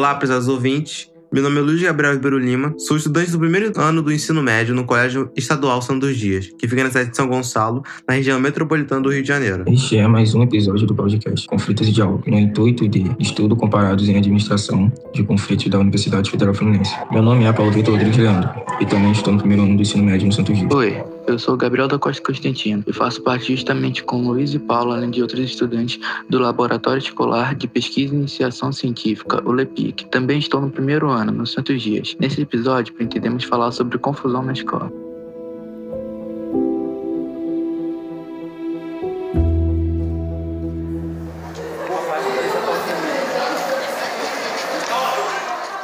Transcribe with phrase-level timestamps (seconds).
[0.00, 1.10] Olá, prezados ouvintes.
[1.30, 4.74] Meu nome é Luiz Gabriel Ribeiro Lima, sou estudante do primeiro ano do ensino médio
[4.74, 9.02] no Colégio Estadual Santos Dias, que fica na cidade de São Gonçalo, na região metropolitana
[9.02, 9.64] do Rio de Janeiro.
[9.66, 14.08] Este é mais um episódio do podcast Conflitos e Diálogo, no intuito de estudo comparados
[14.08, 16.94] em administração de conflitos da Universidade Federal Fluminense.
[17.12, 18.48] Meu nome é Paulo Vitor Rodrigues Leandro
[18.80, 20.72] e também estou no primeiro ano do ensino médio no Santos Dias.
[20.72, 24.92] Oi, eu sou Gabriel da Costa Constantino e faço parte justamente com Luiz e Paulo,
[24.92, 30.06] além de outros estudantes do Laboratório Escolar de Pesquisa e Iniciação Científica, o LEPIC.
[30.06, 32.16] Também estou no primeiro ano, no Santos Dias.
[32.18, 34.92] Nesse episódio, pretendemos falar sobre confusão na escola.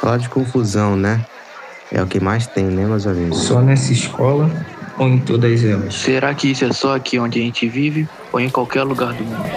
[0.01, 1.25] Falar de confusão, né?
[1.89, 3.37] É o que mais tem, né, meus amigos?
[3.39, 4.49] Só nessa escola
[4.97, 5.93] ou em todas elas?
[5.93, 9.23] Será que isso é só aqui onde a gente vive ou em qualquer lugar do
[9.23, 9.49] mundo?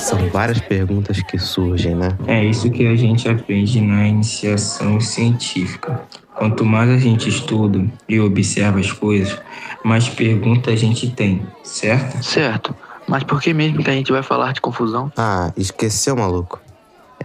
[0.00, 2.16] São várias perguntas que surgem, né?
[2.26, 6.02] É isso que a gente aprende na iniciação científica.
[6.34, 9.40] Quanto mais a gente estuda e observa as coisas,
[9.84, 12.22] mais perguntas a gente tem, certo?
[12.22, 12.74] Certo.
[13.06, 15.12] Mas por que mesmo que a gente vai falar de confusão?
[15.16, 16.60] Ah, esqueceu, maluco?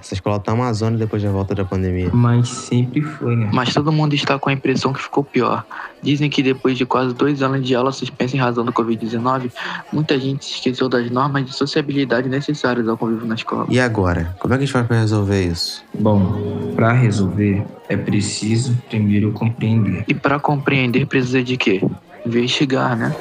[0.02, 2.10] Essa escola tá Amazônia depois da volta da pandemia.
[2.14, 3.50] Mas sempre foi, né?
[3.54, 5.66] Mas todo mundo está com a impressão que ficou pior.
[6.02, 9.52] Dizem que depois de quase dois anos de aula suspensa em razão do Covid-19,
[9.92, 13.68] muita gente se esqueceu das normas de sociabilidade necessárias ao convívio na escola.
[13.70, 14.36] E agora?
[14.40, 15.84] Como é que a gente vai pra resolver isso?
[15.94, 20.06] Bom, para resolver é preciso primeiro compreender.
[20.08, 21.82] E para compreender precisa de quê?
[22.26, 23.16] Investigar, né?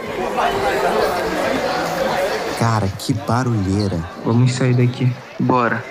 [2.58, 3.98] Cara, que barulheira.
[4.24, 5.10] Vamos sair daqui.
[5.38, 5.82] Bora.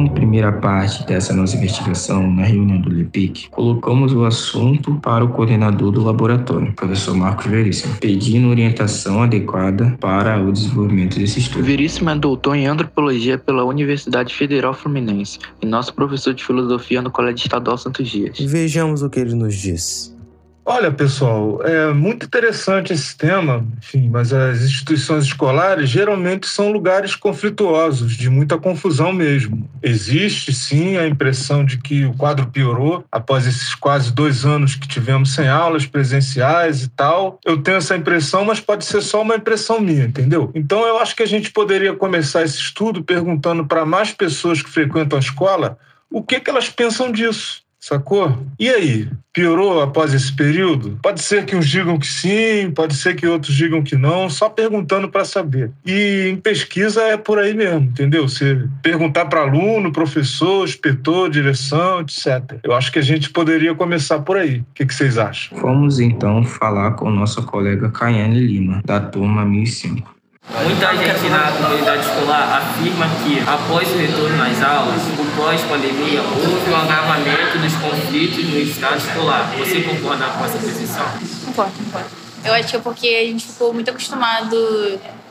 [0.00, 5.28] Como primeira parte dessa nossa investigação na reunião do LEPIC, colocamos o assunto para o
[5.28, 11.64] coordenador do laboratório, professor Marcos Veríssimo, pedindo orientação adequada para o desenvolvimento desse estudo.
[11.64, 17.10] Veríssimo é doutor em antropologia pela Universidade Federal Fluminense e nosso professor de filosofia no
[17.10, 18.38] Colégio Estadual Santos Dias.
[18.40, 20.18] Vejamos o que ele nos disse.
[20.64, 27.16] Olha, pessoal, é muito interessante esse tema, enfim, mas as instituições escolares geralmente são lugares
[27.16, 29.68] conflituosos, de muita confusão mesmo.
[29.82, 34.86] Existe, sim, a impressão de que o quadro piorou após esses quase dois anos que
[34.86, 37.40] tivemos sem aulas presenciais e tal.
[37.44, 40.50] Eu tenho essa impressão, mas pode ser só uma impressão minha, entendeu?
[40.54, 44.70] Então, eu acho que a gente poderia começar esse estudo perguntando para mais pessoas que
[44.70, 45.78] frequentam a escola
[46.10, 47.59] o que, que elas pensam disso.
[47.80, 48.38] Sacou?
[48.58, 49.08] E aí?
[49.32, 50.98] Piorou após esse período?
[51.02, 54.48] Pode ser que uns digam que sim, pode ser que outros digam que não, só
[54.50, 55.70] perguntando para saber.
[55.86, 58.28] E em pesquisa é por aí mesmo, entendeu?
[58.28, 62.58] Você perguntar para aluno, professor, inspetor, direção, etc.
[62.62, 64.58] Eu acho que a gente poderia começar por aí.
[64.58, 65.56] O que, que vocês acham?
[65.58, 70.19] Vamos então falar com nossa colega Caiane Lima, da turma 1005.
[70.62, 76.70] Muita gente na comunidade escolar afirma que, após o retorno às aulas, o pós-pandemia, houve
[76.70, 79.52] um agravamento dos conflitos no estado escolar.
[79.58, 81.04] Você concorda com essa posição?
[81.46, 82.08] Concordo, concordo.
[82.44, 84.56] Eu acho que é porque a gente ficou muito acostumado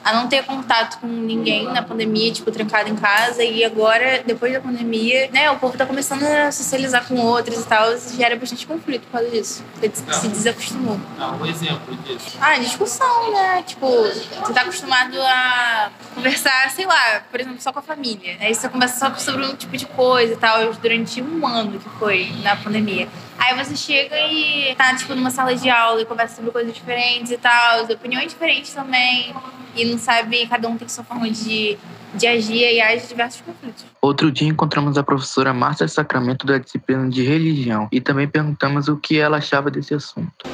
[0.09, 3.44] a não ter contato com ninguém na pandemia, tipo, trancado em casa.
[3.44, 7.66] E agora, depois da pandemia, né, o povo tá começando a socializar com outros e
[7.66, 7.94] tal.
[7.94, 9.64] E gera bastante conflito por causa disso.
[9.74, 11.00] Porque se desacostumou.
[11.18, 12.38] Dá um exemplo disso.
[12.42, 13.64] Ah, discussão, né?
[13.66, 18.38] Tipo, você tá acostumado a conversar, sei lá, por exemplo, só com a família.
[18.40, 21.90] Aí você conversa só sobre um tipo de coisa e tal, durante um ano que
[22.00, 23.08] foi na pandemia.
[23.40, 27.32] Aí você chega e tá, tipo, numa sala de aula e conversa sobre coisas diferentes
[27.32, 29.34] e tal, opiniões diferentes também.
[29.76, 31.78] E não sabe, cada um tem sua forma de,
[32.14, 33.86] de agir e age diversos conflitos.
[34.02, 38.98] Outro dia encontramos a professora Márcia Sacramento da disciplina de religião e também perguntamos o
[38.98, 40.50] que ela achava desse assunto.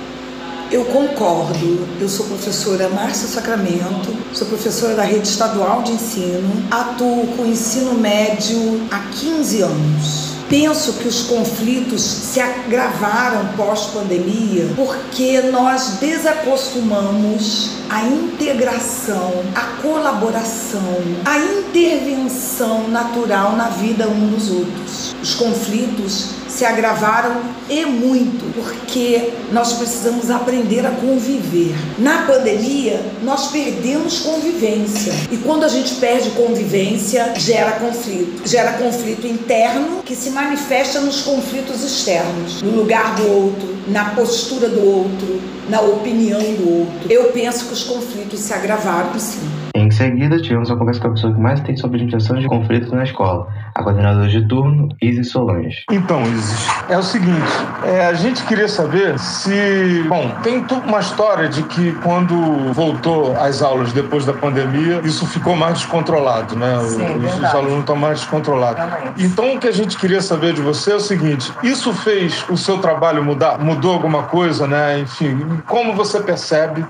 [0.71, 1.87] Eu concordo.
[1.99, 7.93] Eu sou professora Márcia Sacramento, sou professora da rede estadual de ensino, atuo com ensino
[7.95, 10.24] médio há 15 anos.
[10.49, 21.37] Penso que os conflitos se agravaram pós-pandemia porque nós desacostumamos a integração, a colaboração, a
[21.37, 25.15] intervenção natural na vida um dos outros.
[25.21, 31.75] Os conflitos se agravaram e muito, porque nós precisamos aprender a conviver.
[31.99, 35.11] Na pandemia, nós perdemos convivência.
[35.29, 38.47] E quando a gente perde convivência, gera conflito.
[38.47, 44.69] Gera conflito interno que se manifesta nos conflitos externos, no lugar do outro, na postura
[44.69, 47.11] do outro, na opinião do outro.
[47.11, 49.64] Eu penso que os conflitos se agravaram sim.
[49.95, 52.91] Em seguida, tivemos a conversa com a pessoa que mais tem sobre administração de conflitos
[52.91, 55.85] na escola, a coordenadora de turno, Isis Solange.
[55.89, 57.39] Então, Isis, é o seguinte,
[57.85, 60.03] é, a gente queria saber se...
[60.09, 62.35] Bom, tem uma história de que quando
[62.73, 66.77] voltou às aulas depois da pandemia, isso ficou mais descontrolado, né?
[66.81, 68.83] Sim, os, os alunos estão mais descontrolados.
[69.17, 72.57] Então, o que a gente queria saber de você é o seguinte, isso fez o
[72.57, 73.59] seu trabalho mudar?
[73.59, 74.99] Mudou alguma coisa, né?
[74.99, 76.85] Enfim, como você percebe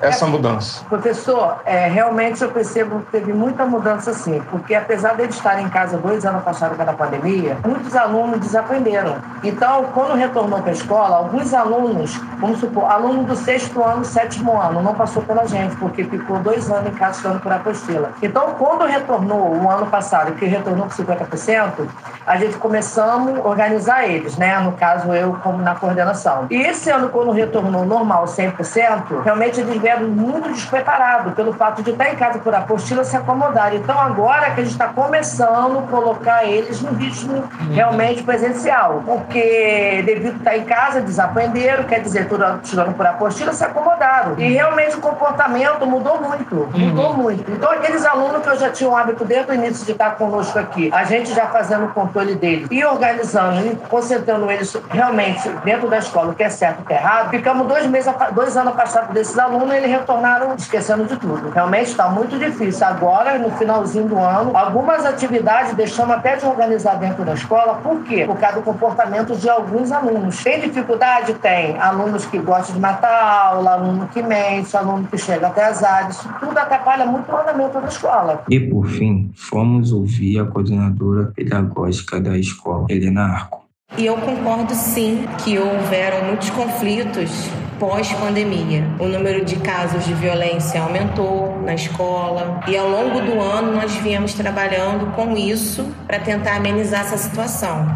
[0.00, 0.84] essa mudança?
[0.88, 5.68] Professor, é, realmente eu percebo que teve muita mudança sim, porque apesar de estarem em
[5.68, 9.16] casa dois anos passados pela pandemia, muitos alunos desaprenderam.
[9.42, 14.60] Então, quando retornou para a escola, alguns alunos, vamos supor, aluno do sexto ano, sétimo
[14.60, 18.12] ano, não passou pela gente, porque ficou dois anos em casa estudando por apostila.
[18.22, 21.86] Então, quando retornou o ano passado, que retornou com 50%,
[22.26, 24.58] a gente começamos a organizar eles, né?
[24.60, 26.46] No caso, eu como na coordenação.
[26.50, 31.90] E esse ano, quando retornou normal, 100%, realmente eles vieram muito despreparados pelo fato de
[31.90, 33.74] estar em casa por apostila se acomodar.
[33.74, 40.02] Então, agora que a gente está começando a colocar eles no ritmo realmente presencial, porque
[40.04, 42.28] devido a estar em casa, desaprenderam, quer dizer,
[42.62, 44.34] estudando por apostila, se acomodaram.
[44.38, 47.50] E realmente o comportamento mudou muito, mudou muito.
[47.50, 50.58] Então, aqueles alunos que eu já tinha um hábito desde o início de estar conosco
[50.58, 55.88] aqui, a gente já fazendo o controle deles e organizando e concentrando eles realmente dentro
[55.88, 58.54] da escola, o que é certo e o que é errado, ficamos dois meses, dois
[58.56, 61.50] anos afastados desses alunos eles retornaram esquecendo de tudo.
[61.50, 62.86] Realmente está muito difícil.
[62.86, 67.74] Agora, no finalzinho do ano, algumas atividades deixamos até de organizar dentro da escola.
[67.76, 68.24] Por quê?
[68.26, 70.42] Por causa do comportamento de alguns alunos.
[70.42, 71.34] Tem dificuldade?
[71.34, 71.78] Tem.
[71.78, 76.10] Alunos que gostam de matar aula, aluno que mente, aluno que chega atrasado.
[76.10, 78.42] Isso tudo atrapalha muito o andamento da escola.
[78.50, 83.66] E, por fim, fomos ouvir a coordenadora pedagógica da escola, Helena Arco.
[83.96, 88.84] E eu concordo sim que houveram muitos conflitos pós-pandemia.
[88.98, 93.94] O número de casos de violência aumentou na escola e ao longo do ano nós
[93.96, 97.86] viemos trabalhando com isso para tentar amenizar essa situação.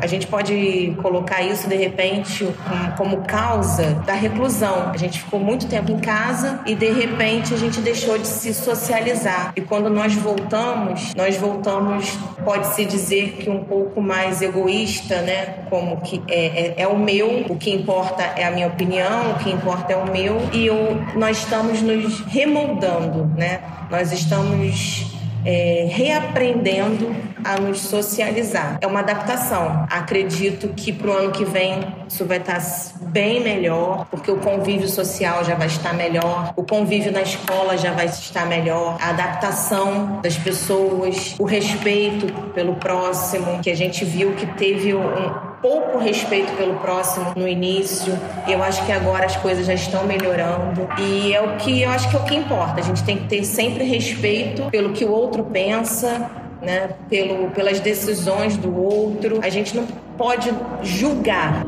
[0.00, 2.48] A gente pode colocar isso de repente
[2.96, 4.90] como causa da reclusão.
[4.92, 8.54] A gente ficou muito tempo em casa e de repente a gente deixou de se
[8.54, 9.52] socializar.
[9.56, 15.64] E quando nós voltamos, nós voltamos, pode-se dizer que um pouco mais egoísta, né?
[15.68, 19.34] Como que é, é, é, o meu, o que importa é a minha opinião, o
[19.38, 20.40] que importa é o meu.
[20.52, 23.60] E eu, nós estamos nos remoldando, né?
[23.90, 25.09] Nós estamos
[25.44, 27.14] é, reaprendendo
[27.44, 28.78] a nos socializar.
[28.80, 29.86] É uma adaptação.
[29.90, 32.60] Acredito que para o ano que vem isso vai estar
[33.02, 37.92] bem melhor, porque o convívio social já vai estar melhor, o convívio na escola já
[37.92, 44.32] vai estar melhor, a adaptação das pessoas, o respeito pelo próximo, que a gente viu
[44.32, 48.12] que teve um pouco respeito pelo próximo no início.
[48.48, 52.08] Eu acho que agora as coisas já estão melhorando e é o que eu acho
[52.10, 52.80] que é o que importa.
[52.80, 56.30] A gente tem que ter sempre respeito pelo que o outro pensa,
[56.62, 56.90] né?
[57.08, 59.40] Pelo, pelas decisões do outro.
[59.42, 59.86] A gente não
[60.16, 60.50] pode
[60.82, 61.64] julgar.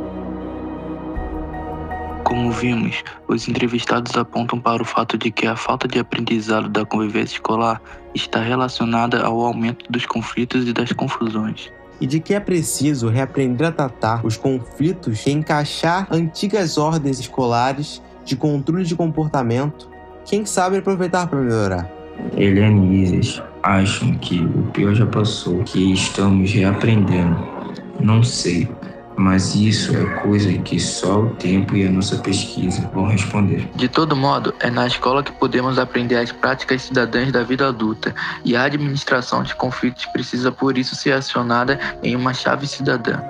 [2.24, 6.84] Como vimos, os entrevistados apontam para o fato de que a falta de aprendizado da
[6.84, 7.82] convivência escolar
[8.14, 11.70] está relacionada ao aumento dos conflitos e das confusões
[12.02, 18.02] e de que é preciso reaprender a tratar os conflitos e encaixar antigas ordens escolares
[18.24, 19.88] de controle de comportamento,
[20.24, 21.88] quem sabe aproveitar para melhorar.
[22.36, 27.36] Isis acham que o pior já passou, que estamos reaprendendo.
[28.00, 28.68] Não sei,
[29.16, 33.68] mas isso é coisa que só o tempo e a nossa pesquisa vão responder.
[33.74, 38.14] De todo modo, é na escola que podemos aprender as práticas cidadãs da vida adulta,
[38.44, 43.20] e a administração de conflitos precisa por isso ser acionada em uma chave cidadã.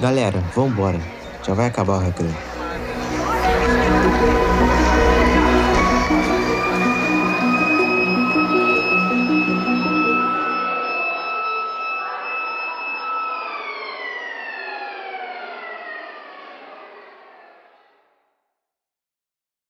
[0.00, 1.00] Galera, vambora.
[1.46, 2.53] Já vai acabar o recreio.